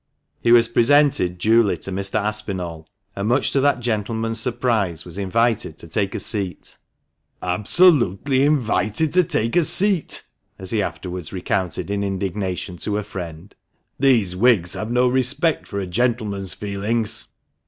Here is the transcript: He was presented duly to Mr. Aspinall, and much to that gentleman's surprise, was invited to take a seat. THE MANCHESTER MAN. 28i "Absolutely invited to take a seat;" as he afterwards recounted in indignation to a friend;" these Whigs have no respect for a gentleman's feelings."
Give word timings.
He 0.41 0.51
was 0.51 0.67
presented 0.67 1.37
duly 1.37 1.77
to 1.77 1.91
Mr. 1.91 2.15
Aspinall, 2.19 2.87
and 3.15 3.27
much 3.27 3.51
to 3.51 3.61
that 3.61 3.81
gentleman's 3.81 4.39
surprise, 4.39 5.05
was 5.05 5.19
invited 5.19 5.77
to 5.77 5.87
take 5.87 6.15
a 6.15 6.19
seat. 6.19 6.79
THE 7.39 7.45
MANCHESTER 7.45 7.45
MAN. 7.45 7.59
28i 7.59 7.59
"Absolutely 7.99 8.43
invited 8.43 9.13
to 9.13 9.23
take 9.23 9.55
a 9.55 9.63
seat;" 9.63 10.23
as 10.57 10.71
he 10.71 10.81
afterwards 10.81 11.31
recounted 11.31 11.91
in 11.91 12.03
indignation 12.03 12.77
to 12.77 12.97
a 12.97 13.03
friend;" 13.03 13.53
these 13.99 14.35
Whigs 14.35 14.73
have 14.73 14.89
no 14.89 15.07
respect 15.07 15.67
for 15.67 15.79
a 15.79 15.85
gentleman's 15.85 16.55
feelings." 16.55 17.27